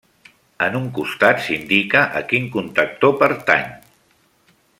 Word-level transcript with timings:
En 0.67 0.77
un 0.79 0.87
costat 0.99 1.43
s'indica 1.49 2.03
a 2.21 2.25
quin 2.33 2.49
contactor 2.59 3.15
pertany. 3.21 3.71